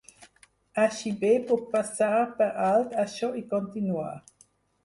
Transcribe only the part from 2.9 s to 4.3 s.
això i continuar.